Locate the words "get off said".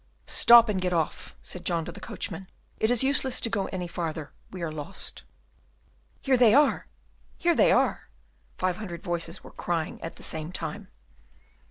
0.81-1.63